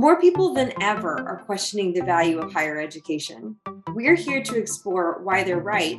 [0.00, 3.56] More people than ever are questioning the value of higher education.
[3.88, 5.98] We're here to explore why they're right,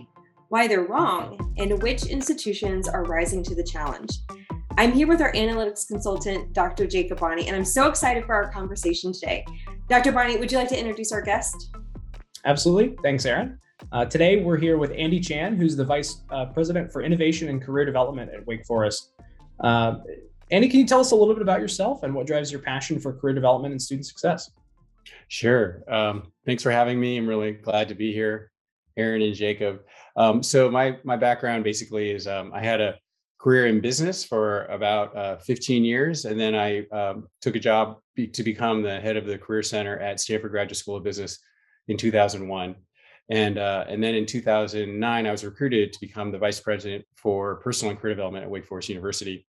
[0.49, 4.11] why they're wrong, and which institutions are rising to the challenge.
[4.75, 6.87] I'm here with our analytics consultant, Dr.
[6.87, 9.45] Jacob Bonney, and I'm so excited for our conversation today.
[9.87, 10.11] Dr.
[10.11, 11.69] Bonney, would you like to introduce our guest?
[12.43, 12.97] Absolutely.
[13.03, 13.59] Thanks, Aaron.
[13.91, 17.61] Uh, today, we're here with Andy Chan, who's the Vice uh, President for Innovation and
[17.61, 19.11] Career Development at Wake Forest.
[19.59, 19.97] Uh,
[20.51, 22.99] Andy, can you tell us a little bit about yourself and what drives your passion
[22.99, 24.51] for career development and student success?
[25.29, 25.83] Sure.
[25.87, 27.17] Um, thanks for having me.
[27.17, 28.51] I'm really glad to be here,
[28.97, 29.81] Aaron and Jacob.
[30.17, 32.95] Um, so my my background basically is um, I had a
[33.39, 37.97] career in business for about uh, 15 years, and then I um, took a job
[38.13, 41.39] be, to become the head of the Career Center at Stanford Graduate School of Business
[41.87, 42.75] in 2001.
[43.29, 47.55] And uh, and then in 2009, I was recruited to become the vice president for
[47.57, 49.47] personal and career development at Wake Forest University.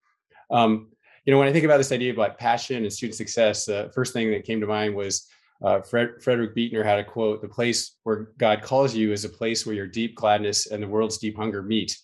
[0.52, 0.91] Um,
[1.24, 3.90] you know, when I think about this idea of like passion and student success, the
[3.94, 5.28] first thing that came to mind was
[5.62, 9.28] uh, Fred, Frederick Buechner had a quote: "The place where God calls you is a
[9.28, 11.96] place where your deep gladness and the world's deep hunger meet."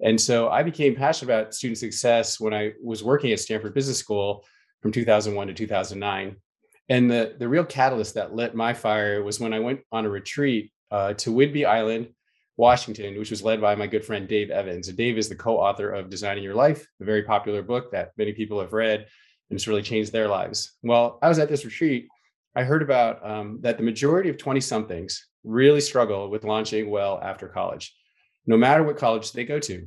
[0.00, 3.98] And so I became passionate about student success when I was working at Stanford Business
[3.98, 4.44] School
[4.80, 6.36] from 2001 to 2009.
[6.88, 10.10] And the, the real catalyst that lit my fire was when I went on a
[10.10, 12.08] retreat uh, to Whidbey Island,
[12.56, 14.88] Washington, which was led by my good friend Dave Evans.
[14.88, 18.32] And Dave is the co-author of Designing Your Life, a very popular book that many
[18.32, 20.76] people have read, and it's really changed their lives.
[20.82, 22.08] Well, I was at this retreat.
[22.54, 27.18] I heard about um, that the majority of 20 somethings really struggle with launching well
[27.22, 27.94] after college,
[28.46, 29.86] no matter what college they go to.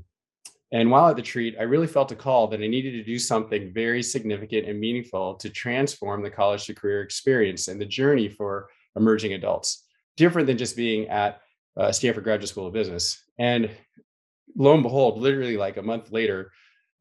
[0.71, 3.19] And while at the retreat, I really felt a call that I needed to do
[3.19, 8.27] something very significant and meaningful to transform the college to career experience and the journey
[8.27, 9.85] for emerging adults,
[10.17, 11.39] different than just being at
[11.77, 13.23] uh, Stanford Graduate School of Business.
[13.37, 13.69] And
[14.55, 16.51] lo and behold, literally like a month later,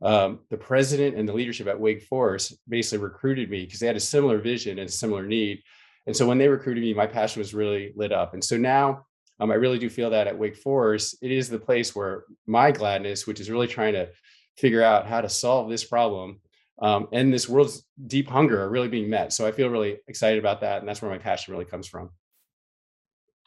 [0.03, 3.97] um, the president and the leadership at Wake Forest basically recruited me because they had
[3.97, 5.63] a similar vision and similar need.
[6.07, 8.35] And so when they recruited me, my passion was really lit up.
[8.35, 9.07] And so now
[9.41, 12.71] um, I really do feel that at Wake Forest, it is the place where my
[12.71, 14.11] gladness, which is really trying to
[14.59, 16.41] figure out how to solve this problem
[16.81, 19.33] um, and this world's deep hunger are really being met.
[19.33, 20.81] So I feel really excited about that.
[20.81, 22.11] And that's where my passion really comes from.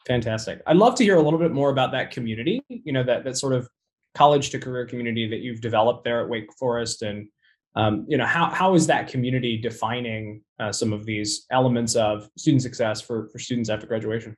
[0.08, 0.62] Fantastic.
[0.66, 3.36] I'd love to hear a little bit more about that community, you know, that that
[3.36, 3.68] sort of
[4.14, 7.02] college to career community that you've developed there at Wake Forest.
[7.02, 7.28] And
[7.76, 12.28] um, you know how how is that community defining uh, some of these elements of
[12.38, 14.34] student success for for students after graduation?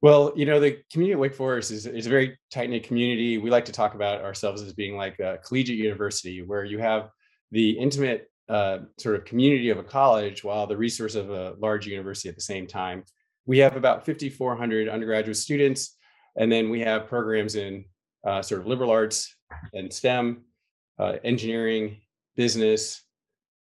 [0.00, 3.38] Well you know the community at wake forest is, is a very tight knit community.
[3.38, 7.10] We like to talk about ourselves as being like a collegiate university where you have
[7.50, 11.86] the intimate uh, sort of community of a college while the resource of a large
[11.86, 13.02] university at the same time
[13.46, 15.96] we have about 5,400 undergraduate students,
[16.36, 17.84] and then we have programs in
[18.26, 19.34] uh, sort of liberal arts
[19.72, 20.42] and STEM,
[20.98, 21.98] uh, engineering,
[22.34, 23.02] business,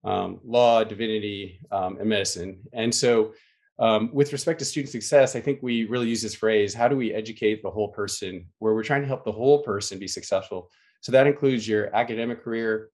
[0.05, 2.61] um, law, divinity, um, and medicine.
[2.73, 3.33] And so,
[3.79, 6.97] um, with respect to student success, I think we really use this phrase how do
[6.97, 10.71] we educate the whole person, where we're trying to help the whole person be successful.
[11.01, 12.91] So, that includes your academic career,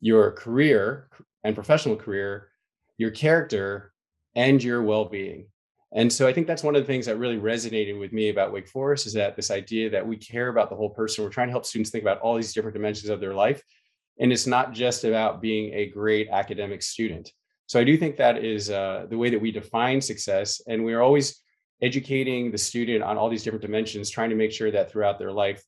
[0.00, 1.08] your career
[1.44, 2.48] and professional career,
[2.96, 3.92] your character,
[4.34, 5.48] and your well being.
[5.94, 8.52] And so I think that's one of the things that really resonated with me about
[8.52, 11.22] Wake Forest is that this idea that we care about the whole person.
[11.22, 13.62] We're trying to help students think about all these different dimensions of their life.
[14.18, 17.30] And it's not just about being a great academic student.
[17.66, 20.60] So I do think that is uh, the way that we define success.
[20.66, 21.40] And we're always
[21.80, 25.32] educating the student on all these different dimensions, trying to make sure that throughout their
[25.32, 25.62] life,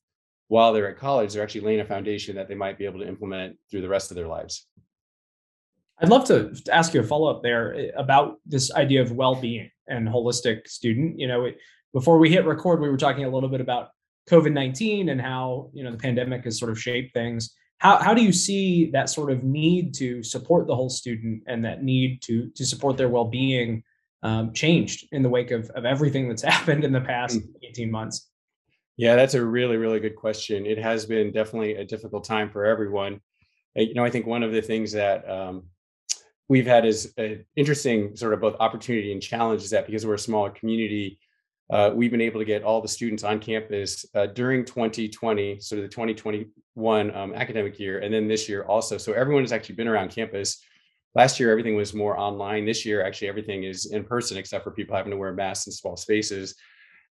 [0.49, 3.07] while they're at college, they're actually laying a foundation that they might be able to
[3.07, 4.67] implement through the rest of their lives.
[5.99, 9.35] I'd love to ask you a follow up there eh, about this idea of well
[9.35, 11.19] being and holistic student.
[11.19, 11.57] You know, it,
[11.93, 13.89] before we hit record, we were talking a little bit about
[14.29, 17.55] COVID nineteen and how you know the pandemic has sort of shaped things.
[17.79, 21.65] How how do you see that sort of need to support the whole student and
[21.65, 23.83] that need to to support their well being
[24.23, 27.47] um, changed in the wake of of everything that's happened in the past mm.
[27.63, 28.29] eighteen months?
[28.97, 30.67] Yeah, that's a really really good question.
[30.67, 33.21] It has been definitely a difficult time for everyone.
[33.75, 35.63] You know, I think one of the things that um,
[36.49, 40.13] we've had is an interesting sort of both opportunity and challenge is that because we're
[40.13, 41.19] a smaller community,
[41.69, 45.75] uh, we've been able to get all the students on campus uh, during 2020, so
[45.75, 48.97] the 2021 um, academic year, and then this year also.
[48.97, 50.63] So everyone has actually been around campus.
[51.13, 52.65] Last year, everything was more online.
[52.65, 55.73] This year, actually, everything is in person, except for people having to wear masks in
[55.73, 56.55] small spaces.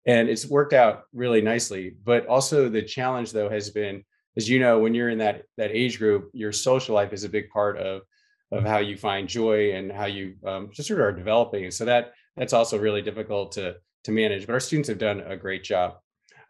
[0.07, 1.95] And it's worked out really nicely.
[2.05, 4.05] But also, the challenge, though, has been,
[4.37, 7.29] as you know, when you're in that that age group, your social life is a
[7.29, 8.03] big part of
[8.53, 11.65] of how you find joy and how you um, just sort of are developing.
[11.65, 14.47] And so that that's also really difficult to to manage.
[14.47, 15.95] But our students have done a great job.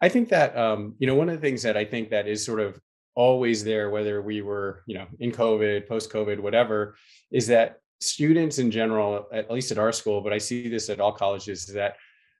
[0.01, 2.45] I think that um, you know one of the things that I think that is
[2.45, 2.79] sort of
[3.15, 6.95] always there, whether we were you know in COVID, post COVID, whatever,
[7.31, 10.99] is that students in general, at least at our school, but I see this at
[10.99, 11.95] all colleges, is that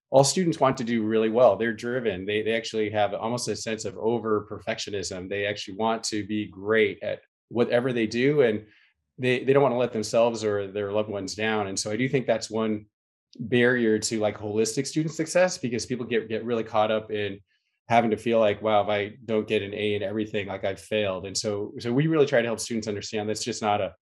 [0.10, 1.56] all students want to do really well.
[1.58, 2.26] They're driven.
[2.26, 5.28] They, they actually have almost a sense of over perfectionism.
[5.28, 7.20] They actually want to be great at
[7.50, 8.42] whatever they do.
[8.42, 8.66] And
[9.18, 11.68] they, they don't want to let themselves or their loved ones down.
[11.68, 12.86] And so I do think that's one
[13.40, 17.40] barrier to like holistic student success because people get, get really caught up in
[17.90, 20.80] having to feel like, wow, if I don't get an A in everything, like I've
[20.80, 21.26] failed.
[21.26, 23.94] And so, so we really try to help students understand that's just not a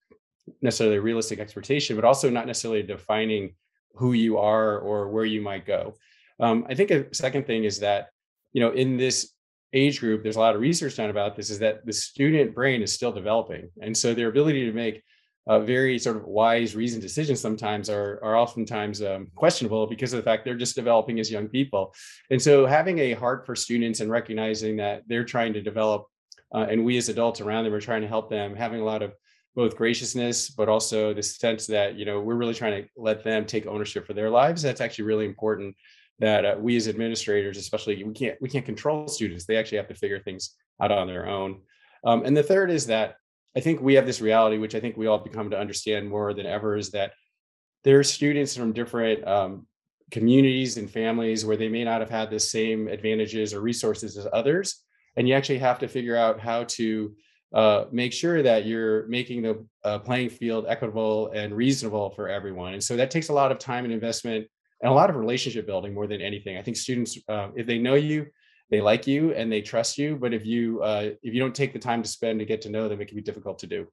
[0.62, 3.54] necessarily a realistic expectation, but also not necessarily defining
[3.94, 5.94] who you are or where you might go.
[6.38, 8.08] Um, I think a second thing is that,
[8.52, 9.32] you know, in this
[9.72, 12.82] age group, there's a lot of research done about this, is that the student brain
[12.82, 13.68] is still developing.
[13.80, 15.02] And so their ability to make
[15.46, 20.16] uh, very sort of wise, reasoned decisions sometimes are, are oftentimes um, questionable because of
[20.16, 21.94] the fact they're just developing as young people.
[22.30, 26.06] And so having a heart for students and recognizing that they're trying to develop,
[26.54, 29.02] uh, and we as adults around them are trying to help them, having a lot
[29.02, 29.12] of
[29.54, 33.46] both graciousness, but also the sense that you know we're really trying to let them
[33.46, 34.62] take ownership for their lives.
[34.62, 35.74] That's actually really important.
[36.18, 39.44] That uh, we as administrators, especially, we can't we can't control students.
[39.44, 41.60] They actually have to figure things out on their own.
[42.04, 43.16] Um, and the third is that
[43.56, 46.32] I think we have this reality, which I think we all become to understand more
[46.34, 47.12] than ever, is that
[47.84, 49.66] there are students from different um,
[50.10, 54.26] communities and families where they may not have had the same advantages or resources as
[54.32, 54.84] others,
[55.16, 57.14] and you actually have to figure out how to
[57.54, 62.74] uh, make sure that you're making the uh, playing field equitable and reasonable for everyone.
[62.74, 64.46] And so that takes a lot of time and investment
[64.80, 66.58] and a lot of relationship building more than anything.
[66.58, 68.26] I think students, uh, if they know you,
[68.70, 70.16] they like you and they trust you.
[70.16, 72.70] But if you uh, if you don't take the time to spend to get to
[72.70, 73.86] know them, it can be difficult to do.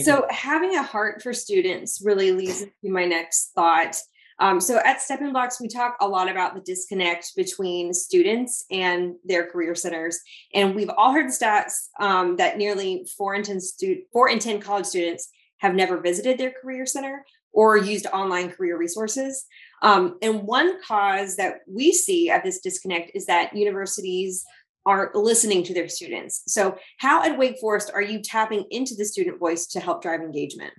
[0.00, 3.96] So having a heart for students really leads to my next thought.
[4.38, 9.14] Um, so at Stepping Blocks, we talk a lot about the disconnect between students and
[9.24, 10.18] their career centers.
[10.52, 14.38] And we've all heard the stats um, that nearly four in 10 stu- four in
[14.38, 19.46] 10 college students have never visited their career center or used online career resources.
[19.82, 24.44] Um, and one cause that we see of this disconnect is that universities
[24.84, 26.42] aren't listening to their students.
[26.46, 30.20] So, how at Wake Forest are you tapping into the student voice to help drive
[30.20, 30.72] engagement?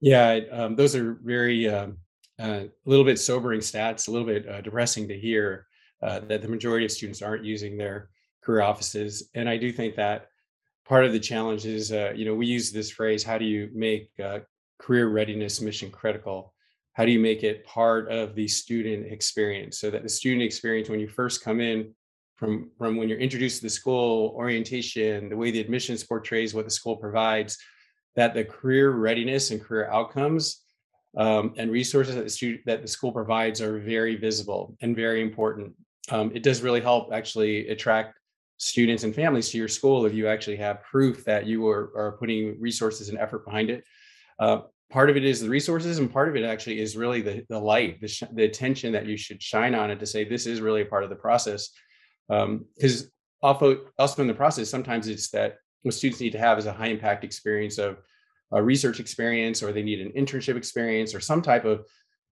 [0.00, 1.96] Yeah, um, those are very um,
[2.38, 5.66] uh, a little bit sobering stats, a little bit uh, depressing to hear
[6.02, 8.10] uh, that the majority of students aren't using their
[8.42, 9.30] career offices.
[9.34, 10.28] And I do think that
[10.86, 13.70] part of the challenge is, uh, you know, we use this phrase, how do you
[13.74, 14.40] make uh,
[14.78, 16.52] career readiness mission critical?
[16.92, 20.88] How do you make it part of the student experience so that the student experience
[20.88, 21.94] when you first come in
[22.36, 26.64] from, from when you're introduced to the school, orientation, the way the admissions portrays what
[26.64, 27.58] the school provides,
[28.14, 30.62] that the career readiness and career outcomes
[31.16, 35.22] um, and resources that the student that the school provides are very visible and very
[35.22, 35.72] important.
[36.10, 38.18] Um, it does really help actually attract
[38.58, 42.12] students and families to your school if you actually have proof that you are, are
[42.12, 43.84] putting resources and effort behind it.
[44.38, 44.60] Uh,
[44.90, 47.58] part of it is the resources, and part of it actually is really the, the
[47.58, 50.60] light, the, sh- the attention that you should shine on it to say this is
[50.60, 51.70] really a part of the process.
[52.28, 53.10] Because um,
[53.42, 56.72] also, also in the process, sometimes it's that what students need to have is a
[56.72, 57.98] high impact experience of
[58.52, 61.84] a research experience or they need an internship experience or some type of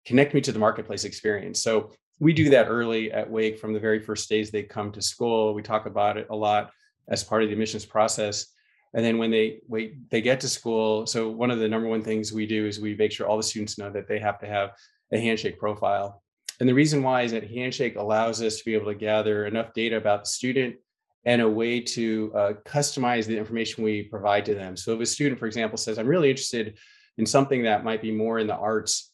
[0.05, 1.63] connect me to the marketplace experience.
[1.63, 5.03] So we do that early at Wake from the very first days they come to
[5.03, 5.55] school.
[5.55, 6.71] We talk about it a lot
[7.09, 8.47] as part of the admissions process.
[8.95, 11.07] And then when they wait, they get to school.
[11.07, 13.43] So one of the number one things we do is we make sure all the
[13.43, 14.71] students know that they have to have
[15.13, 16.23] a handshake profile.
[16.61, 19.73] And the reason why is that handshake allows us to be able to gather enough
[19.75, 20.77] data about the student
[21.25, 24.77] and a way to uh, customize the information we provide to them.
[24.77, 26.79] So if a student, for example, says, I'm really interested
[27.19, 29.11] in something that might be more in the arts,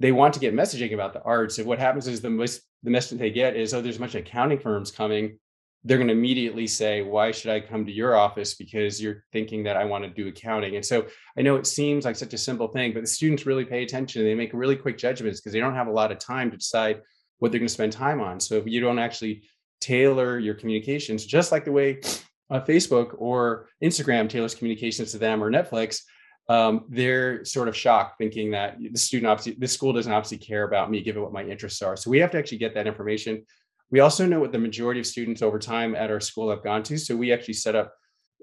[0.00, 1.58] they want to get messaging about the arts.
[1.58, 4.14] If what happens is the most the message they get is, oh, there's a bunch
[4.14, 5.38] of accounting firms coming,
[5.84, 8.54] they're going to immediately say, why should I come to your office?
[8.54, 10.76] Because you're thinking that I want to do accounting.
[10.76, 13.66] And so I know it seems like such a simple thing, but the students really
[13.66, 14.24] pay attention.
[14.24, 17.02] They make really quick judgments because they don't have a lot of time to decide
[17.38, 18.40] what they're going to spend time on.
[18.40, 19.42] So if you don't actually
[19.80, 22.00] tailor your communications just like the way
[22.50, 26.00] uh, Facebook or Instagram tailors communications to them or Netflix,
[26.48, 30.64] um, they're sort of shocked thinking that the student obviously, the school doesn't obviously care
[30.64, 31.96] about me given what my interests are.
[31.96, 33.44] So we have to actually get that information.
[33.94, 36.82] We also know what the majority of students over time at our school have gone
[36.82, 36.98] to.
[36.98, 37.94] So we actually set up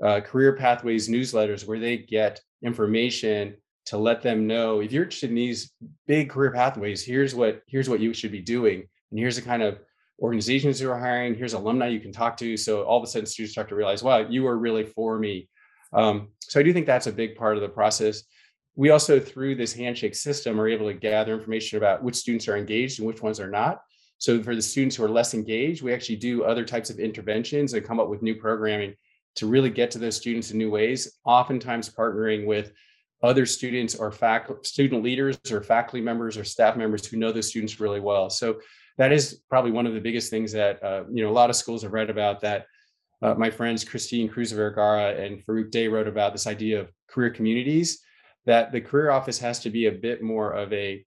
[0.02, 5.30] uh, career pathways newsletters where they get information to let them know if you're interested
[5.30, 5.74] in these
[6.08, 9.62] big career pathways, here's what here's what you should be doing, and here's the kind
[9.62, 9.80] of
[10.22, 11.36] organizations who are hiring.
[11.36, 12.56] Here's alumni you can talk to.
[12.56, 15.50] So all of a sudden, students start to realize, wow, you are really for me.
[15.92, 18.24] Um, so I do think that's a big part of the process.
[18.78, 22.56] We also, through this handshake system, are able to gather information about which students are
[22.56, 23.82] engaged and which ones are not.
[24.22, 27.74] So for the students who are less engaged, we actually do other types of interventions
[27.74, 28.94] and come up with new programming
[29.38, 32.72] to really get to those students in new ways, oftentimes partnering with
[33.24, 34.14] other students or
[34.62, 38.30] student leaders or faculty members or staff members who know those students really well.
[38.30, 38.60] So
[39.00, 41.56] that is probably one of the biggest things that uh, you know a lot of
[41.56, 42.68] schools have read about that
[43.24, 47.32] uh, my friends Christine Cruz Vergara and Farouk Dey wrote about this idea of career
[47.32, 48.04] communities
[48.46, 51.04] that the career office has to be a bit more of a,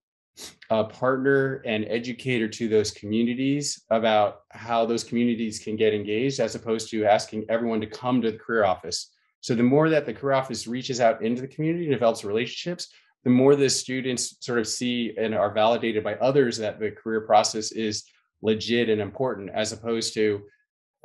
[0.71, 6.55] a partner and educator to those communities about how those communities can get engaged as
[6.55, 9.15] opposed to asking everyone to come to the career office
[9.45, 12.89] so the more that the career office reaches out into the community, develops relationships,
[13.25, 17.21] the more the students sort of see and are validated by others that the career
[17.21, 18.05] process is
[18.41, 20.41] legit and important, as opposed to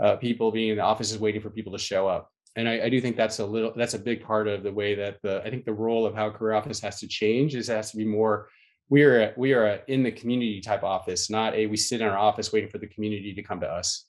[0.01, 2.31] uh, people being in the offices waiting for people to show up.
[2.55, 4.95] And I, I, do think that's a little that's a big part of the way
[4.95, 7.75] that the I think the role of how career office has to change is it
[7.75, 8.48] has to be more
[8.89, 12.01] we are a, we are a in the community type office, not a we sit
[12.01, 14.05] in our office waiting for the community to come to us.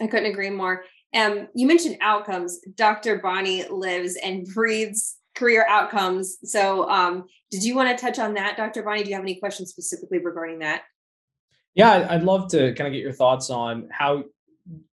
[0.00, 0.84] I couldn't agree more.
[1.14, 2.58] Um, you mentioned outcomes.
[2.74, 3.18] Dr.
[3.18, 6.38] Bonnie lives and breathes career outcomes.
[6.44, 8.82] So, um, did you want to touch on that, Dr.
[8.82, 9.02] Bonnie?
[9.02, 10.82] Do you have any questions specifically regarding that?
[11.74, 14.24] Yeah, I'd love to kind of get your thoughts on how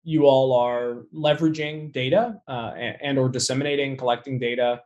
[0.02, 4.80] you all are leveraging data uh, and, and, or disseminating, collecting data,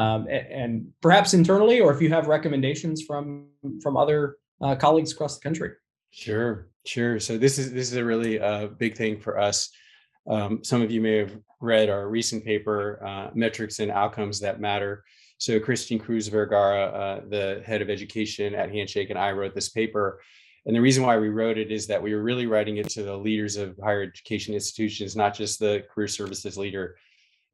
[0.00, 3.48] um, and, and, perhaps internally, or if you have recommendations from
[3.82, 5.70] from other uh, colleagues across the country.
[6.10, 7.20] Sure, sure.
[7.20, 9.70] So this is this is a really uh, big thing for us.
[10.28, 14.60] Um, some of you may have read our recent paper, uh, Metrics and Outcomes That
[14.60, 15.04] Matter.
[15.38, 19.70] So Christine Cruz Vergara, uh, the head of education at Handshake, and I wrote this
[19.70, 20.20] paper.
[20.66, 23.02] And the reason why we wrote it is that we were really writing it to
[23.02, 26.96] the leaders of higher education institutions, not just the career services leader.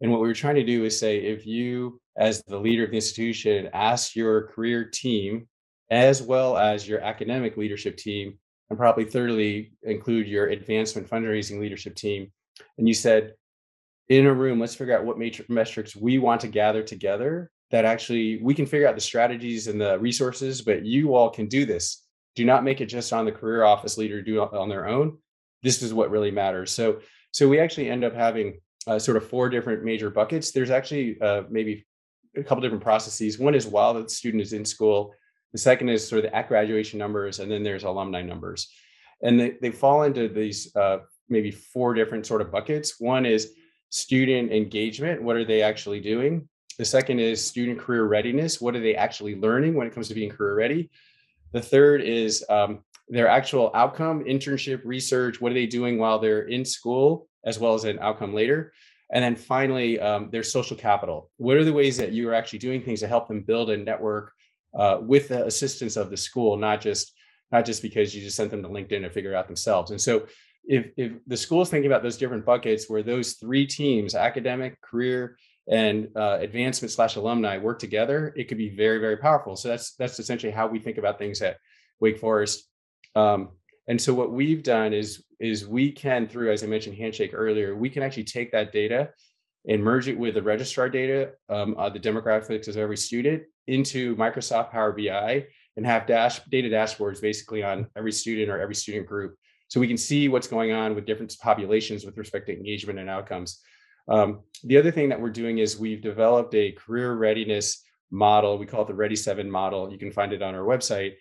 [0.00, 2.90] And what we were trying to do is say, if you, as the leader of
[2.90, 5.48] the institution, ask your career team,
[5.90, 8.38] as well as your academic leadership team,
[8.68, 12.30] and probably thirdly, include your advancement fundraising leadership team,
[12.78, 13.34] and you said
[14.08, 17.84] in a room let's figure out what matrix metrics we want to gather together that
[17.84, 21.64] actually we can figure out the strategies and the resources but you all can do
[21.66, 22.04] this.
[22.34, 25.18] Do not make it just on the career office leader do on their own.
[25.62, 26.70] This is what really matters.
[26.70, 27.00] So
[27.32, 31.20] so we actually end up having uh, sort of four different major buckets there's actually
[31.20, 31.84] uh, maybe
[32.36, 35.12] a couple different processes one is while the student is in school
[35.52, 38.68] the second is sort of the at graduation numbers and then there's alumni numbers
[39.22, 43.00] and they, they fall into these uh, maybe four different sort of buckets.
[43.00, 43.52] One is
[43.90, 45.22] student engagement.
[45.22, 46.48] What are they actually doing?
[46.78, 48.60] The second is student career readiness.
[48.60, 50.90] What are they actually learning when it comes to being career ready?
[51.52, 55.40] The third is um, their actual outcome, internship, research.
[55.40, 58.72] What are they doing while they're in school, as well as an outcome later?
[59.10, 61.30] And then finally, um, their social capital.
[61.36, 63.76] What are the ways that you are actually doing things to help them build a
[63.76, 64.32] network
[64.76, 67.12] uh, with the assistance of the school, not just
[67.52, 69.92] not just because you just sent them to LinkedIn to figure out themselves.
[69.92, 70.26] And so
[70.66, 74.80] if if the school is thinking about those different buckets where those three teams academic
[74.80, 75.38] career
[75.68, 79.94] and uh, advancement slash alumni work together it could be very very powerful so that's
[79.94, 81.58] that's essentially how we think about things at
[82.00, 82.68] wake forest
[83.14, 83.50] um,
[83.88, 87.76] and so what we've done is is we can through as i mentioned handshake earlier
[87.76, 89.10] we can actually take that data
[89.68, 94.16] and merge it with the registrar data um, uh, the demographics of every student into
[94.16, 95.44] microsoft power bi
[95.76, 99.36] and have dash data dashboards basically on every student or every student group
[99.68, 103.10] so we can see what's going on with different populations with respect to engagement and
[103.10, 103.60] outcomes.
[104.08, 108.58] Um, the other thing that we're doing is we've developed a career readiness model.
[108.58, 109.90] We call it the Ready Seven model.
[109.90, 111.14] You can find it on our website.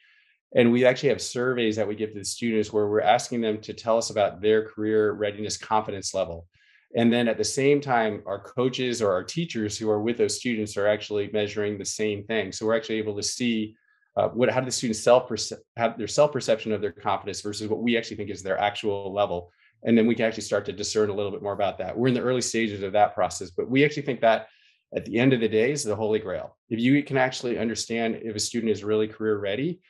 [0.55, 3.59] And we actually have surveys that we give to the students where we're asking them
[3.61, 6.47] to tell us about their career readiness confidence level.
[6.95, 10.37] And then at the same time, our coaches or our teachers who are with those
[10.37, 12.53] students are actually measuring the same thing.
[12.53, 13.75] So we're actually able to see
[14.17, 15.29] uh, what how do the students self
[15.75, 19.13] have their self perception of their confidence versus what we actually think is their actual
[19.13, 19.51] level
[19.83, 22.07] and then we can actually start to discern a little bit more about that we're
[22.07, 24.47] in the early stages of that process but we actually think that
[24.95, 28.17] at the end of the day is the holy grail if you can actually understand
[28.21, 29.81] if a student is really career ready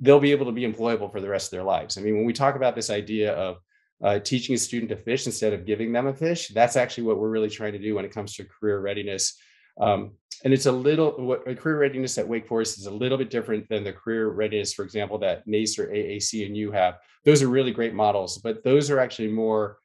[0.00, 2.24] they'll be able to be employable for the rest of their lives i mean when
[2.24, 3.58] we talk about this idea of
[4.00, 7.18] uh, teaching a student to fish instead of giving them a fish that's actually what
[7.18, 9.36] we're really trying to do when it comes to career readiness
[9.80, 10.12] um,
[10.44, 13.68] and it's a little what career readiness at Wake Forest is a little bit different
[13.68, 16.98] than the career readiness, for example, that NACE or AAC&U have.
[17.24, 19.78] Those are really great models, but those are actually more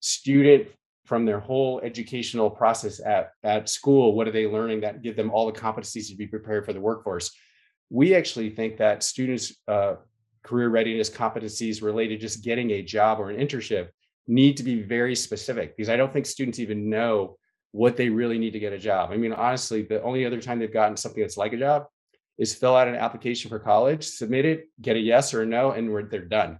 [0.00, 0.68] student
[1.04, 4.14] from their whole educational process at, at school.
[4.14, 6.80] What are they learning that give them all the competencies to be prepared for the
[6.80, 7.30] workforce?
[7.90, 9.96] We actually think that students' uh,
[10.42, 13.88] career readiness competencies related to just getting a job or an internship
[14.28, 17.36] need to be very specific because I don't think students even know
[17.72, 19.10] what they really need to get a job.
[19.12, 21.86] I mean, honestly, the only other time they've gotten something that's like a job
[22.38, 25.72] is fill out an application for college, submit it, get a yes or a no,
[25.72, 26.58] and they're done.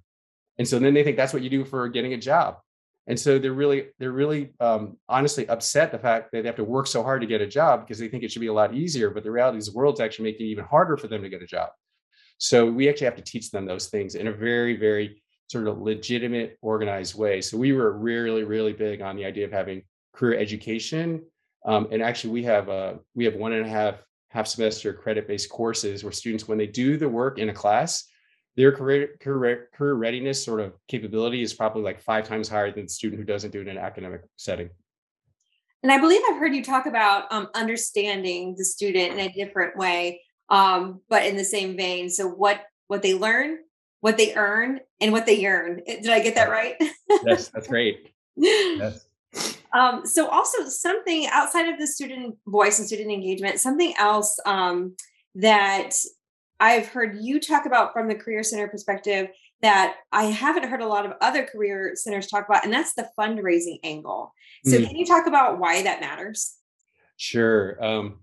[0.59, 2.59] And so then they think that's what you do for getting a job.
[3.07, 6.65] And so they're really they're really um, honestly upset the fact that they have to
[6.65, 8.75] work so hard to get a job because they think it should be a lot
[8.75, 11.29] easier but the reality is the world's actually making it even harder for them to
[11.29, 11.71] get a job.
[12.39, 15.79] So we actually have to teach them those things in a very very sort of
[15.79, 17.41] legitimate organized way.
[17.41, 19.83] So we were really really big on the idea of having
[20.13, 21.23] career education
[21.67, 23.97] um, and actually we have uh, we have one and a half
[24.31, 28.05] half semester credit based courses where students when they do the work in a class
[28.57, 32.85] their career, career, career readiness sort of capability is probably like five times higher than
[32.85, 34.71] the student who doesn't do it in an academic setting.
[35.83, 39.77] And I believe I've heard you talk about um, understanding the student in a different
[39.77, 42.09] way, um, but in the same vein.
[42.09, 43.59] So what what they learn,
[44.01, 45.83] what they earn, and what they earn.
[45.87, 46.77] Did I get that right?
[47.25, 48.13] yes, that's great.
[48.39, 49.07] Yes.
[49.73, 54.95] Um, so also something outside of the student voice and student engagement, something else um,
[55.35, 55.95] that
[56.59, 59.29] I've heard you talk about from the Career Center perspective
[59.63, 63.09] that I haven't heard a lot of other career centers talk about, and that's the
[63.19, 64.33] fundraising angle.
[64.65, 64.87] So, mm.
[64.87, 66.57] can you talk about why that matters?
[67.17, 67.83] Sure.
[67.83, 68.21] Um,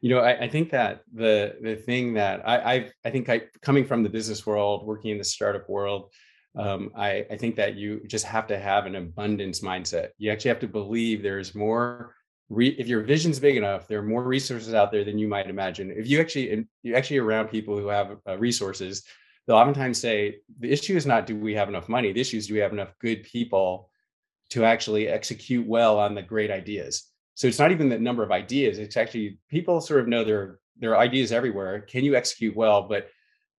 [0.00, 3.42] you know, I, I, think that the the thing that I I've, i think I
[3.62, 6.12] coming from the business world, working in the startup world,
[6.56, 10.08] um, I, I think that you just have to have an abundance mindset.
[10.18, 12.14] You actually have to believe there's more
[12.48, 15.48] re, if your vision's big enough, there are more resources out there than you might
[15.48, 15.90] imagine.
[15.90, 19.04] If you actually you actually around people who have uh, resources,
[19.46, 22.12] they'll oftentimes say the issue is not do we have enough money.
[22.12, 23.90] The issue is do we have enough good people
[24.50, 27.10] to actually execute well on the great ideas.
[27.34, 28.78] So it's not even the number of ideas.
[28.78, 31.80] It's actually people sort of know there there are ideas everywhere.
[31.80, 32.82] Can you execute well?
[32.88, 33.08] But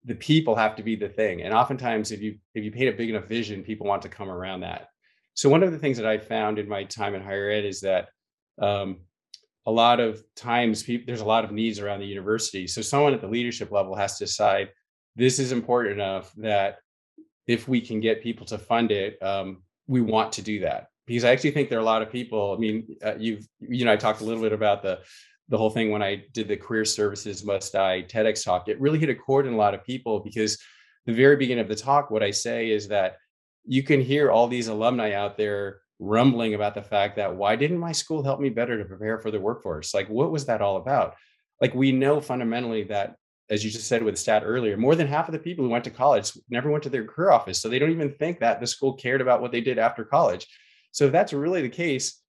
[0.06, 1.42] the people have to be the thing.
[1.42, 4.30] And oftentimes, if you if you paint a big enough vision, people want to come
[4.30, 4.90] around that.
[5.34, 7.82] So one of the things that I found in my time in higher ed is
[7.82, 8.10] that
[8.60, 8.98] um,
[9.66, 12.68] a lot of times people, there's a lot of needs around the university.
[12.68, 14.70] So someone at the leadership level has to decide
[15.16, 16.78] this is important enough that
[17.48, 20.88] if we can get people to fund it, um, we want to do that.
[21.06, 22.54] Because I actually think there are a lot of people.
[22.54, 25.00] I mean, uh, you've you know I talked a little bit about the
[25.50, 28.68] the whole thing when I did the career services must die TEDx talk.
[28.68, 30.58] It really hit a chord in a lot of people because
[31.06, 33.18] the very beginning of the talk, what I say is that
[33.66, 37.80] you can hear all these alumni out there rumbling about the fact that why didn't
[37.80, 39.94] my school help me better to prepare for the workforce?
[39.94, 41.16] Like, what was that all about?
[41.62, 43.16] Like, we know fundamentally that,
[43.50, 45.72] as you just said with the stat earlier, more than half of the people who
[45.72, 47.60] went to college never went to their career office.
[47.60, 50.48] So they don't even think that the school cared about what they did after college.
[50.92, 52.22] So if that's really the case,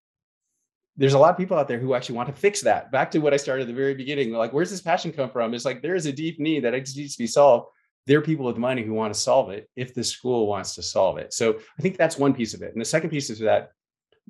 [0.97, 2.91] there's a lot of people out there who actually want to fix that.
[2.91, 5.55] Back to what I started at the very beginning, like, where's this passion come from?
[5.55, 7.67] It's like there is a deep need that needs to be solved
[8.09, 10.83] there are people with money who want to solve it if the school wants to
[10.83, 11.35] solve it.
[11.35, 12.73] So I think that's one piece of it.
[12.73, 13.71] And the second piece is that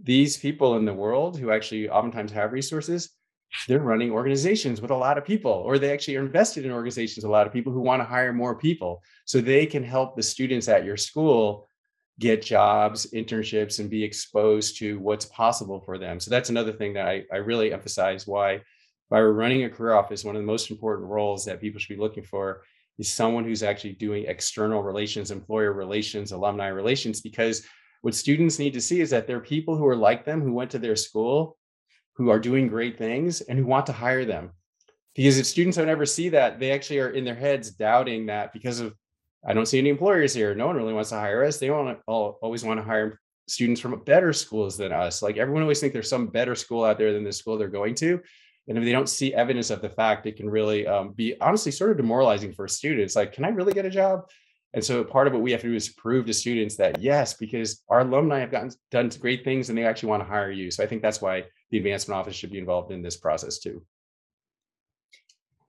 [0.03, 3.11] these people in the world who actually oftentimes have resources,
[3.69, 7.25] they're running organizations with a lot of people, or they actually are invested in organizations
[7.25, 9.01] a lot of people who want to hire more people.
[9.27, 11.69] So they can help the students at your school
[12.19, 16.19] get jobs, internships, and be exposed to what's possible for them.
[16.19, 18.63] So that's another thing that I, I really emphasize why
[19.09, 22.03] by running a career office, one of the most important roles that people should be
[22.03, 22.63] looking for
[22.99, 27.65] is someone who's actually doing external relations, employer relations, alumni relations, because
[28.03, 30.53] what students need to see is that there are people who are like them who
[30.53, 31.57] went to their school,
[32.15, 34.51] who are doing great things, and who want to hire them.
[35.15, 38.53] Because if students don't ever see that, they actually are in their heads doubting that
[38.53, 38.95] because of,
[39.47, 40.55] I don't see any employers here.
[40.55, 41.59] No one really wants to hire us.
[41.59, 45.23] They want to always want to hire students from better schools than us.
[45.23, 47.95] Like everyone always think there's some better school out there than the school they're going
[47.97, 48.21] to
[48.69, 51.73] and if they don't see evidence of the fact it can really um, be honestly
[51.73, 54.29] sort of demoralizing for students like can i really get a job?
[54.75, 57.33] And so part of what we have to do is prove to students that yes
[57.33, 60.71] because our alumni have gotten done great things and they actually want to hire you.
[60.71, 63.83] So i think that's why the advancement office should be involved in this process too.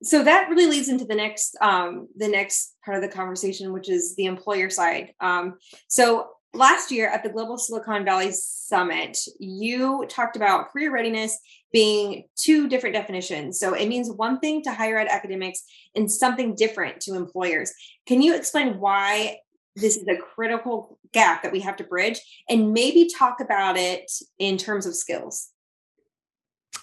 [0.01, 3.89] So that really leads into the next um, the next part of the conversation which
[3.89, 5.13] is the employer side.
[5.21, 5.57] Um,
[5.87, 11.37] so last year at the Global Silicon Valley Summit, you talked about career readiness
[11.71, 13.59] being two different definitions.
[13.59, 15.63] So it means one thing to higher ed academics
[15.95, 17.71] and something different to employers.
[18.05, 19.37] Can you explain why
[19.75, 24.11] this is a critical gap that we have to bridge and maybe talk about it
[24.39, 25.51] in terms of skills?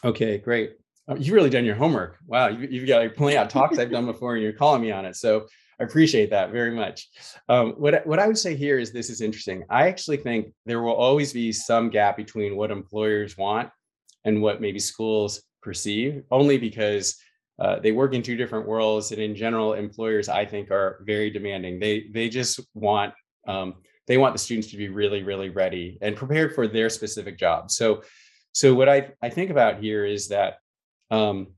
[0.05, 0.73] Okay, great.
[1.09, 2.19] Oh, you've really done your homework.
[2.27, 5.05] Wow, you, have got plenty of talks I've done before, and you're calling me on
[5.05, 5.15] it.
[5.15, 5.47] So
[5.79, 7.09] I appreciate that very much.
[7.49, 9.65] Um, what what I would say here is this is interesting.
[9.69, 13.69] I actually think there will always be some gap between what employers want
[14.25, 17.17] and what maybe schools perceive, only because
[17.59, 19.13] uh, they work in two different worlds.
[19.13, 21.79] And in general, employers I think are very demanding.
[21.79, 23.13] They they just want
[23.47, 23.75] um,
[24.07, 27.71] they want the students to be really really ready and prepared for their specific job.
[27.71, 28.03] So
[28.53, 30.57] so what I I think about here is that
[31.11, 31.49] um,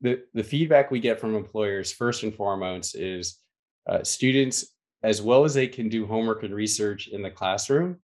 [0.00, 3.38] the the feedback we get from employers first and foremost is
[3.86, 4.66] uh, students,
[5.02, 7.98] as well as they can do homework and research in the classroom,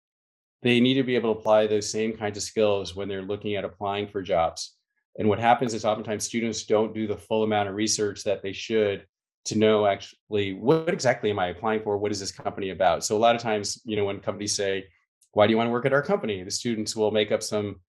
[0.62, 3.56] they need to be able to apply those same kinds of skills when they're looking
[3.56, 4.76] at applying for jobs.
[5.18, 8.52] And what happens is oftentimes students don't do the full amount of research that they
[8.52, 9.06] should
[9.46, 11.98] to know actually what exactly am I applying for?
[11.98, 13.04] What is this company about?
[13.04, 14.84] So a lot of times, you know, when companies say,
[15.32, 16.42] why do you want to work at our company?
[16.42, 17.80] The students will make up some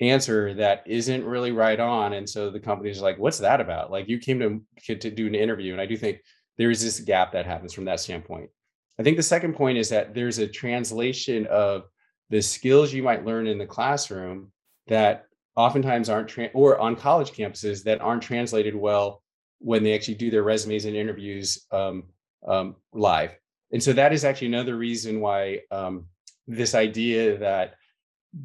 [0.00, 2.14] answer that isn't really right on.
[2.14, 3.90] And so the company's like, what's that about?
[3.90, 5.72] Like you came to, to do an interview.
[5.72, 6.20] And I do think
[6.58, 8.50] there is this gap that happens from that standpoint.
[8.98, 11.84] I think the second point is that there's a translation of
[12.30, 14.50] the skills you might learn in the classroom
[14.88, 19.22] that oftentimes aren't tra- or on college campuses that aren't translated well
[19.60, 22.04] when they actually do their resumes and interviews um,
[22.46, 23.36] um, live.
[23.72, 26.06] And so that is actually another reason why um,
[26.46, 27.74] this idea that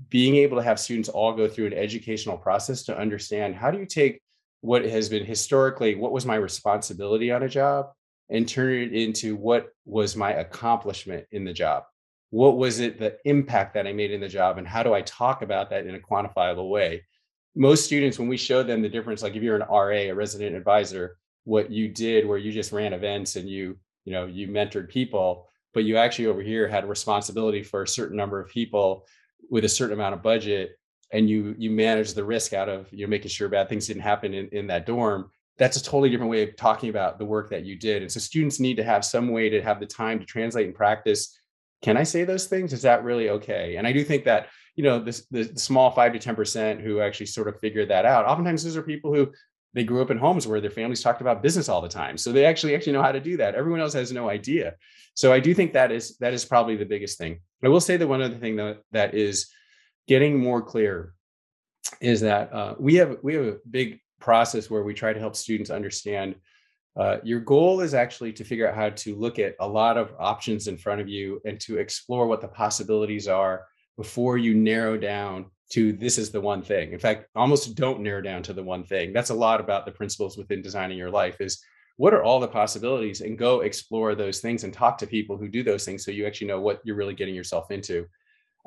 [0.10, 3.80] being able to have students all go through an educational process to understand how do
[3.80, 4.22] you take
[4.62, 7.92] what has been historically what was my responsibility on a job
[8.30, 11.84] and turn it into what was my accomplishment in the job.
[12.30, 15.02] What was it the impact that i made in the job and how do i
[15.02, 17.04] talk about that in a quantifiable way?
[17.56, 20.56] Most students when we show them the difference like if you're an ra a resident
[20.56, 24.90] advisor what you did where you just ran events and you you know you mentored
[24.90, 29.06] people but you actually over here had responsibility for a certain number of people
[29.50, 30.72] with a certain amount of budget
[31.12, 34.02] and you you manage the risk out of you know making sure bad things didn't
[34.02, 37.50] happen in, in that dorm that's a totally different way of talking about the work
[37.50, 40.20] that you did and so students need to have some way to have the time
[40.20, 41.40] to translate and practice
[41.84, 42.72] can I say those things?
[42.74, 43.76] Is that really okay?
[43.76, 47.26] And I do think that, you know, this, the small five to 10% who actually
[47.26, 49.32] sort of figured that out, oftentimes those are people who
[49.74, 52.18] they grew up in homes where their families talked about business all the time.
[52.18, 53.54] So they actually actually know how to do that.
[53.54, 54.76] Everyone else has no idea.
[55.14, 57.40] So I do think that is that is probably the biggest thing.
[57.64, 59.52] I will say that one other thing that that is
[60.08, 61.14] getting more clear
[62.00, 65.36] is that uh, we have we have a big process where we try to help
[65.36, 66.36] students understand
[66.96, 70.14] uh, your goal is actually to figure out how to look at a lot of
[70.20, 73.66] options in front of you and to explore what the possibilities are
[73.98, 76.94] before you narrow down to this is the one thing.
[76.94, 79.12] In fact, almost don't narrow down to the one thing.
[79.12, 81.64] That's a lot about the principles within designing your life is
[81.98, 85.48] what are all the possibilities and go explore those things and talk to people who
[85.48, 88.06] do those things so you actually know what you're really getting yourself into.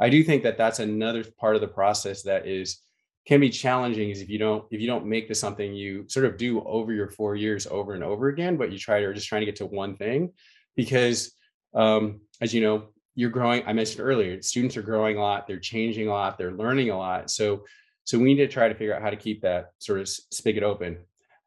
[0.00, 2.80] I do think that that's another part of the process that is
[3.26, 6.24] can be challenging is if you don't if you don't make this something you sort
[6.24, 9.28] of do over your four years over and over again but you try to just
[9.28, 10.32] trying to get to one thing.
[10.76, 11.32] Because
[11.74, 15.58] um, as you know you're growing i mentioned earlier students are growing a lot they're
[15.58, 17.30] changing a lot they're learning a lot.
[17.30, 17.64] So
[18.04, 20.62] so we need to try to figure out how to keep that sort of spigot
[20.62, 20.98] open.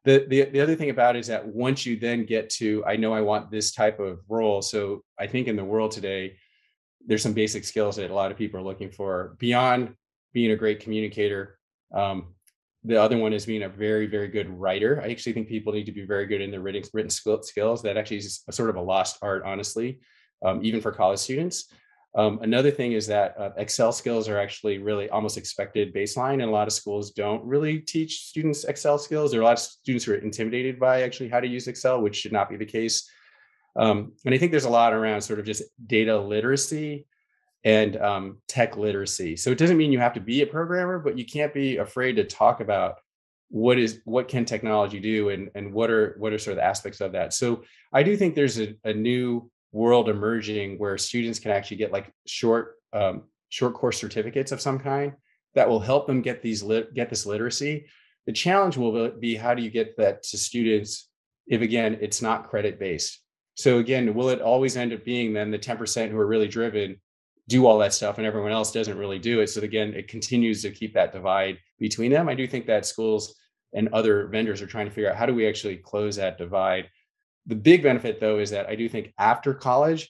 [0.04, 3.14] The, the the other thing about is that once you then get to i know
[3.14, 4.60] i want this type of role.
[4.60, 6.36] So i think in the world today
[7.06, 9.36] there's some basic skills that a lot of people are looking for.
[9.38, 9.94] Beyond
[10.34, 11.59] being a great communicator
[11.94, 12.34] um,
[12.84, 15.02] the other one is being a very, very good writer.
[15.02, 17.82] I actually think people need to be very good in their written, written skills.
[17.82, 20.00] That actually is sort of a lost art, honestly,
[20.44, 21.70] um, even for college students.
[22.14, 26.42] Um, another thing is that uh, Excel skills are actually really almost expected baseline, and
[26.42, 29.30] a lot of schools don't really teach students Excel skills.
[29.30, 32.00] There are a lot of students who are intimidated by actually how to use Excel,
[32.00, 33.08] which should not be the case.
[33.76, 37.06] Um, and I think there's a lot around sort of just data literacy
[37.64, 39.36] and um, tech literacy.
[39.36, 42.16] So it doesn't mean you have to be a programmer, but you can't be afraid
[42.16, 42.96] to talk about
[43.50, 46.64] what is what can technology do and and what are what are sort of the
[46.64, 47.34] aspects of that.
[47.34, 51.92] So I do think there's a, a new world emerging where students can actually get
[51.92, 55.12] like short um, short course certificates of some kind
[55.54, 57.86] that will help them get these lit, get this literacy.
[58.26, 61.08] The challenge will be how do you get that to students
[61.48, 63.20] if again it's not credit based.
[63.56, 67.00] So again, will it always end up being then the 10% who are really driven
[67.48, 69.48] do all that stuff and everyone else doesn't really do it.
[69.48, 72.28] So again, it continues to keep that divide between them.
[72.28, 73.34] I do think that schools
[73.72, 76.88] and other vendors are trying to figure out how do we actually close that divide.
[77.46, 80.08] The big benefit though is that I do think after college,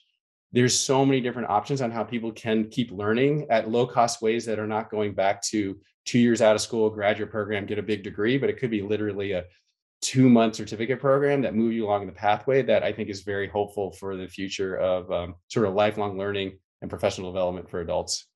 [0.51, 4.45] there's so many different options on how people can keep learning at low cost ways
[4.45, 7.83] that are not going back to two years out of school, graduate program, get a
[7.83, 9.45] big degree, but it could be literally a
[10.01, 13.47] two month certificate program that move you along the pathway that I think is very
[13.47, 18.27] hopeful for the future of um, sort of lifelong learning and professional development for adults.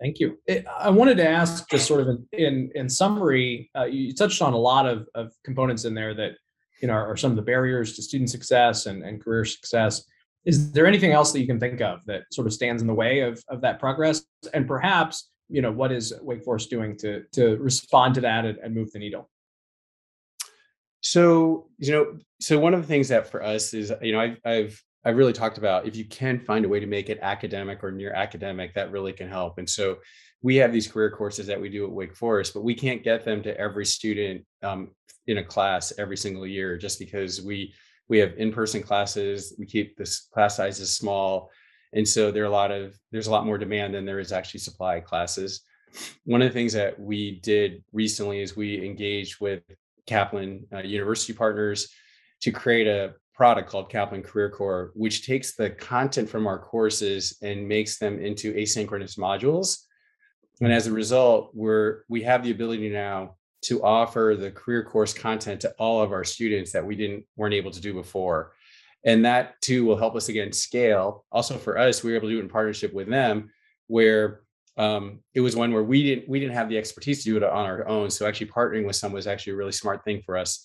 [0.00, 0.38] Thank you.
[0.68, 4.52] I wanted to ask, just sort of in in, in summary, uh, you touched on
[4.52, 6.32] a lot of, of components in there that
[6.80, 10.04] you know are, are some of the barriers to student success and, and career success.
[10.44, 12.94] Is there anything else that you can think of that sort of stands in the
[12.94, 14.24] way of, of that progress?
[14.52, 18.58] And perhaps, you know, what is Wake Forest doing to to respond to that and,
[18.58, 19.30] and move the needle?
[21.00, 24.38] So, you know, so one of the things that for us is, you know, I've,
[24.44, 27.82] I've I've really talked about if you can find a way to make it academic
[27.82, 29.58] or near academic, that really can help.
[29.58, 29.98] And so
[30.42, 33.24] we have these career courses that we do at Wake Forest, but we can't get
[33.24, 34.90] them to every student um,
[35.26, 37.74] in a class every single year just because we
[38.08, 39.54] we have in-person classes.
[39.58, 41.50] We keep this class sizes small,
[41.92, 44.32] and so there are a lot of there's a lot more demand than there is
[44.32, 45.62] actually supply classes
[46.24, 49.62] one of the things that we did recently is we engaged with
[50.06, 51.88] kaplan uh, university partners
[52.40, 57.38] to create a product called kaplan career core which takes the content from our courses
[57.42, 59.78] and makes them into asynchronous modules.
[60.60, 65.14] And as a result we're we have the ability now to offer the career course
[65.14, 68.52] content to all of our students that we didn't weren't able to do before.
[69.04, 71.24] And that too will help us again scale.
[71.32, 73.50] Also for us we were able to do it in partnership with them
[73.86, 74.40] where
[74.76, 77.42] um, it was one where we didn't we didn't have the expertise to do it
[77.42, 78.10] on our own.
[78.10, 80.64] So actually partnering with someone was actually a really smart thing for us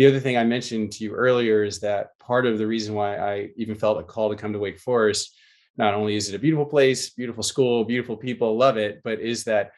[0.00, 3.18] the other thing i mentioned to you earlier is that part of the reason why
[3.18, 5.36] i even felt a call to come to wake forest
[5.76, 9.44] not only is it a beautiful place beautiful school beautiful people love it but is
[9.44, 9.72] that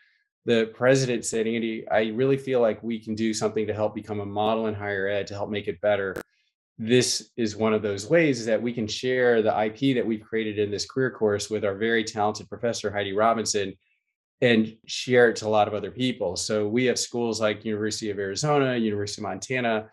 [0.44, 4.20] the president said andy i really feel like we can do something to help become
[4.20, 6.14] a model in higher ed to help make it better
[6.78, 10.22] this is one of those ways is that we can share the IP that we've
[10.22, 13.74] created in this career course with our very talented professor, Heidi Robinson,
[14.40, 16.34] and share it to a lot of other people.
[16.34, 19.90] So we have schools like University of Arizona, University of Montana,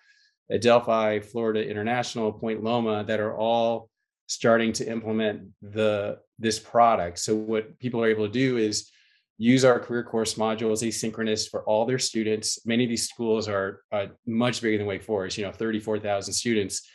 [0.51, 3.89] Adelphi, Florida International, Point Loma that are all
[4.27, 7.19] starting to implement the this product.
[7.19, 8.89] So what people are able to do is
[9.37, 12.65] use our career course modules asynchronous for all their students.
[12.65, 16.87] Many of these schools are uh, much bigger than Wake Forest, you know, 34,000 students.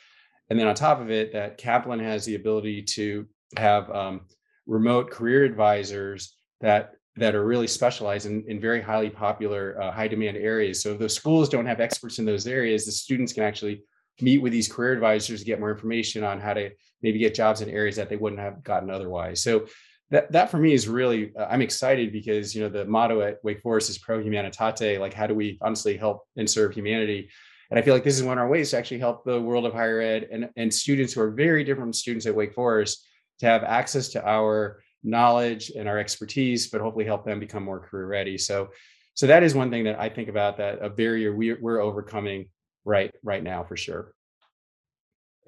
[0.50, 4.22] And then on top of it, that Kaplan has the ability to have um,
[4.66, 10.08] remote career advisors that that are really specialized in, in very highly popular, uh, high
[10.08, 10.82] demand areas.
[10.82, 13.82] So if those schools don't have experts in those areas, the students can actually
[14.20, 16.70] meet with these career advisors to get more information on how to
[17.02, 19.42] maybe get jobs in areas that they wouldn't have gotten otherwise.
[19.42, 19.66] So
[20.10, 23.42] that that for me is really uh, I'm excited because you know the motto at
[23.42, 27.30] Wake Forest is pro humanitate like how do we honestly help and serve humanity
[27.70, 29.64] and I feel like this is one of our ways to actually help the world
[29.64, 33.06] of higher ed and, and students who are very different students at Wake Forest
[33.40, 37.78] to have access to our knowledge and our expertise, but hopefully help them become more
[37.78, 38.38] career ready.
[38.38, 38.70] So,
[39.12, 42.48] so that is one thing that I think about that a barrier we, we're overcoming
[42.84, 44.14] right right now for sure.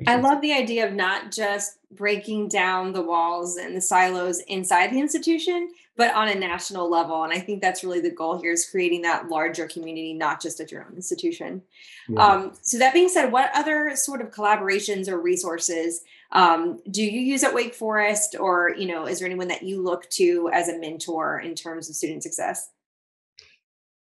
[0.07, 4.93] I love the idea of not just breaking down the walls and the silos inside
[4.93, 7.25] the institution, but on a national level.
[7.25, 10.61] And I think that's really the goal here is creating that larger community, not just
[10.61, 11.63] at your own institution.
[12.09, 12.27] Yeah.
[12.27, 17.21] Um, so that being said, what other sort of collaborations or resources um, do you
[17.21, 20.69] use at Wake Forest, or you know, is there anyone that you look to as
[20.69, 22.71] a mentor in terms of student success?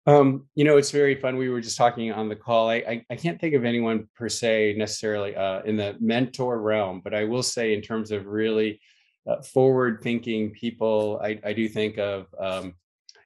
[0.07, 1.37] Um, you know, it's very fun.
[1.37, 2.69] We were just talking on the call.
[2.69, 7.01] I, I, I can't think of anyone per se necessarily uh, in the mentor realm,
[7.03, 8.81] but I will say in terms of really
[9.27, 12.73] uh, forward-thinking people, I, I do think of um,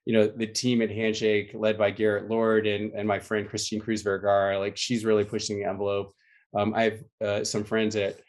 [0.06, 3.80] you know the team at Handshake led by Garrett Lord and and my friend Christine
[3.80, 4.60] Cruz Vergara.
[4.60, 6.14] Like she's really pushing the envelope.
[6.54, 8.20] Um, I have uh, some friends at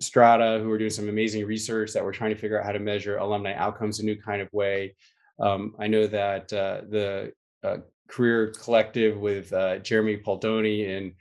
[0.00, 2.78] Strata who are doing some amazing research that we're trying to figure out how to
[2.78, 4.94] measure alumni outcomes a new kind of way.
[5.40, 7.78] Um, I know that uh, the uh,
[8.08, 11.12] career collective with uh, Jeremy Podany in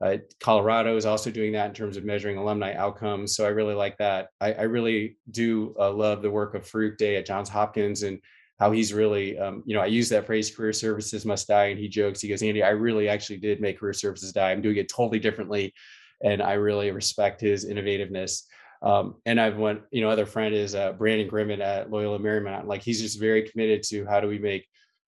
[0.00, 3.34] uh, Colorado is also doing that in terms of measuring alumni outcomes.
[3.34, 4.28] So I really like that.
[4.40, 8.20] I, I really do uh, love the work of Farouk Dey at Johns Hopkins and
[8.58, 11.66] how he's really, um, you know, I use that phrase career services must die.
[11.66, 14.50] And he jokes, he goes, Andy, I really actually did make career services die.
[14.50, 15.74] I'm doing it totally differently.
[16.22, 18.42] And I really respect his innovativeness.
[18.82, 22.66] Um, and I've one, you know, other friend is uh, Brandon Grimmett at Loyola Marymount.
[22.66, 24.66] Like he's just very committed to how do we make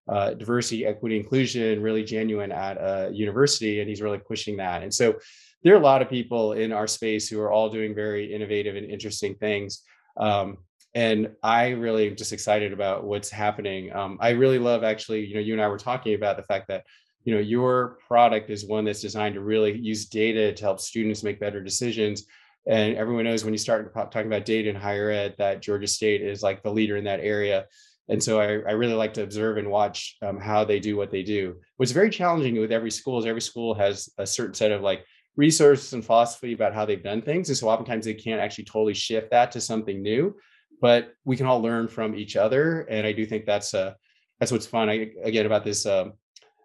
[0.08, 4.82] uh, diversity, equity, inclusion really genuine at a university, and he's really pushing that.
[4.82, 5.16] And so
[5.62, 8.76] there are a lot of people in our space who are all doing very innovative
[8.76, 9.82] and interesting things.
[10.16, 10.58] Um,
[10.94, 13.94] and I really am just excited about what's happening.
[13.94, 16.68] Um, I really love actually, you know, you and I were talking about the fact
[16.68, 16.84] that
[17.24, 21.22] you know your product is one that's designed to really use data to help students
[21.22, 22.24] make better decisions
[22.66, 26.22] and everyone knows when you start talking about data in higher ed that georgia state
[26.22, 27.66] is like the leader in that area
[28.08, 31.10] and so I, I really like to observe and watch um, how they do what
[31.10, 31.56] they do.
[31.76, 35.04] What's very challenging with every school is every school has a certain set of like
[35.36, 37.48] resources and philosophy about how they've done things.
[37.48, 40.34] And so oftentimes they can't actually totally shift that to something new,
[40.80, 42.80] but we can all learn from each other.
[42.90, 43.92] And I do think that's uh,
[44.40, 46.14] that's what's fun I, again about this um,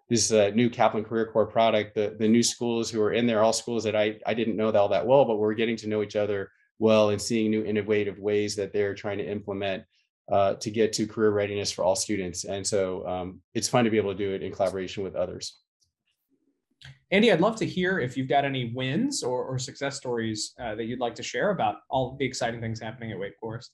[0.08, 1.94] this uh, new Kaplan Career Core product.
[1.94, 4.70] The the new schools who are in there, all schools that I I didn't know
[4.72, 8.18] all that well, but we're getting to know each other well and seeing new innovative
[8.18, 9.84] ways that they're trying to implement
[10.30, 12.44] uh, to get to career readiness for all students.
[12.44, 15.58] And so um, it's fun to be able to do it in collaboration with others.
[17.10, 20.74] Andy, I'd love to hear if you've got any wins or, or success stories uh,
[20.74, 23.72] that you'd like to share about all the exciting things happening at Wake Forest.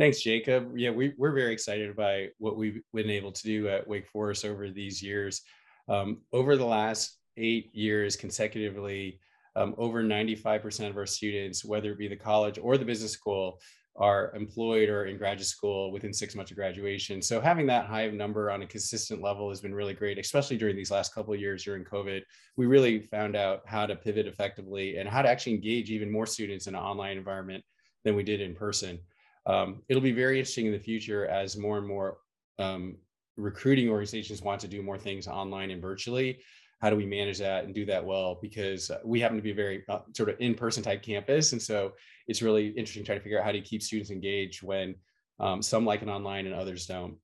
[0.00, 0.78] Thanks, Jacob.
[0.78, 4.46] Yeah, we, we're very excited by what we've been able to do at Wake Forest
[4.46, 5.42] over these years.
[5.90, 9.20] Um, over the last eight years consecutively,
[9.56, 13.60] um, over 95% of our students, whether it be the college or the business school,
[13.94, 17.20] are employed or in graduate school within six months of graduation.
[17.20, 20.76] So having that high number on a consistent level has been really great, especially during
[20.76, 22.22] these last couple of years during COVID.
[22.56, 26.24] We really found out how to pivot effectively and how to actually engage even more
[26.24, 27.62] students in an online environment
[28.02, 28.98] than we did in person.
[29.46, 32.18] Um, it'll be very interesting in the future as more and more
[32.58, 32.96] um,
[33.36, 36.38] recruiting organizations want to do more things online and virtually.
[36.80, 38.38] How do we manage that and do that well?
[38.40, 41.52] Because we happen to be a very uh, sort of in-person type campus.
[41.52, 41.92] And so
[42.26, 44.94] it's really interesting trying to figure out how do you keep students engaged when
[45.38, 47.16] um, some like it online and others don't.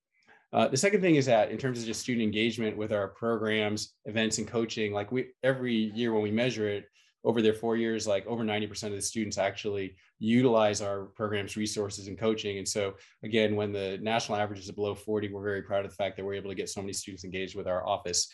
[0.53, 3.95] Uh, the second thing is that in terms of just student engagement with our programs
[4.05, 6.85] events and coaching like we every year when we measure it
[7.25, 12.09] over their four years like over 90% of the students actually utilize our programs resources
[12.09, 15.85] and coaching and so again when the national average is below 40 we're very proud
[15.85, 18.29] of the fact that we're able to get so many students engaged with our office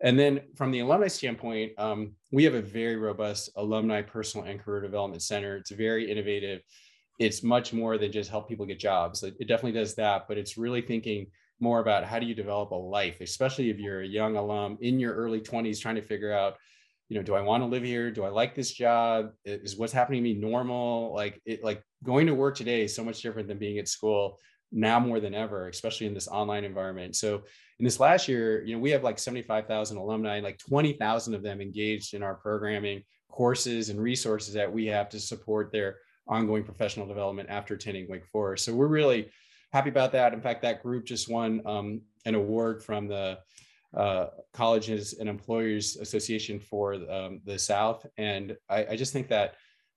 [0.00, 4.60] and then from the alumni standpoint, um, we have a very robust alumni personal and
[4.60, 5.56] career development center.
[5.56, 6.60] It's very innovative.
[7.18, 9.22] It's much more than just help people get jobs.
[9.22, 11.28] It, it definitely does that, but it's really thinking
[11.60, 15.00] more about how do you develop a life, especially if you're a young alum in
[15.00, 16.56] your early 20s trying to figure out,
[17.08, 18.10] you know, do I want to live here?
[18.10, 19.30] Do I like this job?
[19.44, 21.14] Is what's happening to me normal?
[21.14, 24.38] Like it, like going to work today is so much different than being at school
[24.72, 27.14] now more than ever, especially in this online environment.
[27.14, 27.42] So
[27.78, 31.60] in this last year, you know, we have like 75,000 alumni, like 20,000 of them
[31.60, 37.06] engaged in our programming courses and resources that we have to support their ongoing professional
[37.06, 38.64] development after attending Wake Forest.
[38.64, 39.30] So we're really
[39.72, 40.32] happy about that.
[40.32, 43.38] In fact, that group just won um, an award from the
[43.94, 48.06] uh, Colleges and Employers Association for um, the South.
[48.16, 49.54] And I, I just think that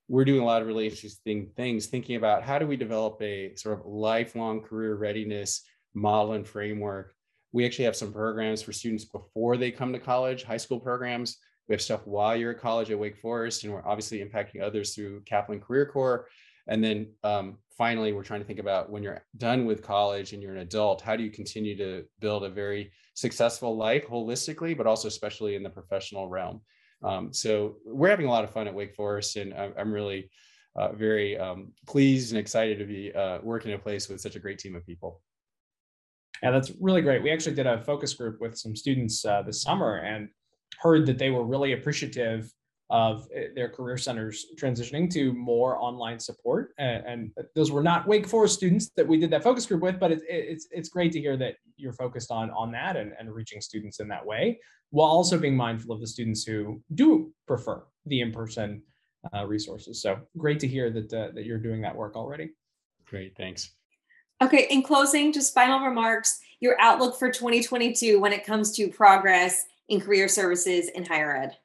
[0.07, 3.55] we're doing a lot of really interesting things, thinking about how do we develop a
[3.55, 7.13] sort of lifelong career readiness model and framework
[7.51, 11.37] we actually have some programs for students before they come to college, high school programs.
[11.67, 14.93] We have stuff while you're at college at Wake Forest, and we're obviously impacting others
[14.93, 16.27] through Kaplan Career Corps.
[16.67, 20.41] And then um, finally, we're trying to think about when you're done with college and
[20.41, 24.87] you're an adult, how do you continue to build a very successful life holistically, but
[24.87, 26.61] also especially in the professional realm.
[27.03, 30.29] Um, so we're having a lot of fun at Wake Forest, and I'm, really
[30.75, 34.35] uh, very um, pleased and excited to be uh, working in a place with such
[34.35, 35.21] a great team of people.
[36.41, 37.21] Yeah, that's really great.
[37.21, 40.29] We actually did a focus group with some students uh, this summer and
[40.79, 42.49] heard that they were really appreciative
[42.89, 46.73] of eh, their career centers transitioning to more online support.
[46.77, 49.99] And, and, those were not Wake Forest students that we did that focus group with,
[49.99, 53.31] but it, it's it's great to hear that you're focused on on that and, and
[53.31, 57.83] reaching students in that way, while also being mindful of the students who do prefer
[58.05, 58.81] the in-person
[59.33, 60.01] uh, resources.
[60.01, 62.51] So great to hear that uh, that you're doing that work already.
[63.05, 63.71] Great, thanks.
[64.41, 69.65] Okay, in closing, just final remarks, your outlook for 2022 when it comes to progress
[69.89, 71.57] in career services in higher ed.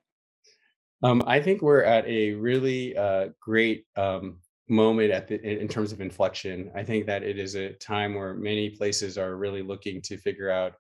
[1.04, 4.38] Um, I think we're at a really uh, great um,
[4.70, 6.72] moment at the, in terms of inflection.
[6.74, 10.50] I think that it is a time where many places are really looking to figure
[10.50, 10.76] out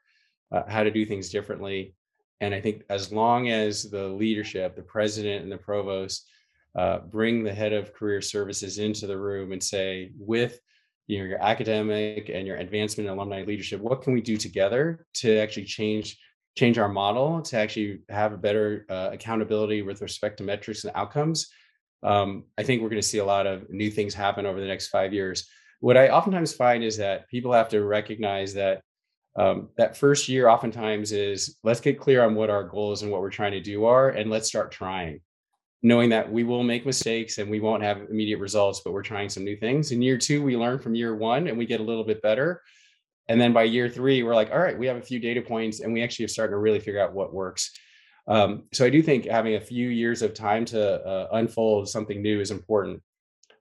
[0.50, 1.94] uh, how to do things differently.
[2.40, 6.26] And I think as long as the leadership, the president and the provost,
[6.74, 10.58] uh, bring the head of career services into the room and say, with
[11.06, 15.06] you know your academic and your advancement in alumni leadership what can we do together
[15.12, 16.18] to actually change
[16.56, 20.92] change our model to actually have a better uh, accountability with respect to metrics and
[20.94, 21.48] outcomes
[22.02, 24.66] um, i think we're going to see a lot of new things happen over the
[24.66, 25.48] next five years
[25.80, 28.82] what i oftentimes find is that people have to recognize that
[29.36, 33.20] um, that first year oftentimes is let's get clear on what our goals and what
[33.20, 35.20] we're trying to do are and let's start trying
[35.84, 39.28] knowing that we will make mistakes and we won't have immediate results, but we're trying
[39.28, 39.92] some new things.
[39.92, 42.62] In year two, we learn from year one and we get a little bit better.
[43.28, 45.80] And then by year three, we're like, all right, we have a few data points
[45.80, 47.72] and we actually have started to really figure out what works.
[48.26, 52.22] Um, so I do think having a few years of time to uh, unfold something
[52.22, 53.02] new is important.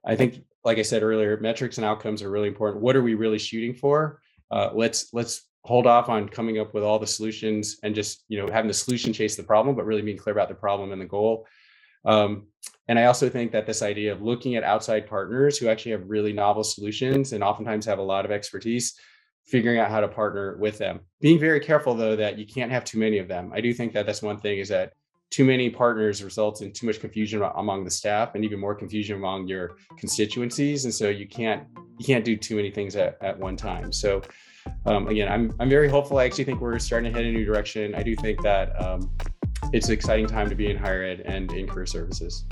[0.04, 2.82] I think, like I said earlier, metrics and outcomes are really important.
[2.82, 4.20] What are we really shooting for?
[4.50, 8.38] Uh, let's let's hold off on coming up with all the solutions and just you
[8.38, 11.00] know having the solution chase the problem, but really being clear about the problem and
[11.00, 11.46] the goal.
[12.04, 12.48] Um,
[12.88, 16.08] and I also think that this idea of looking at outside partners who actually have
[16.08, 18.98] really novel solutions and oftentimes have a lot of expertise,
[19.46, 21.00] figuring out how to partner with them.
[21.20, 23.52] Being very careful though that you can't have too many of them.
[23.54, 24.92] I do think that that's one thing is that
[25.30, 29.16] too many partners results in too much confusion among the staff and even more confusion
[29.16, 30.84] among your constituencies.
[30.84, 31.64] And so you can't
[31.98, 33.92] you can't do too many things at, at one time.
[33.92, 34.22] So
[34.86, 36.18] um, again, I'm I'm very hopeful.
[36.18, 37.94] I actually think we're starting to head in a new direction.
[37.94, 39.10] I do think that um,
[39.72, 42.44] it's an exciting time to be in higher ed and in career services.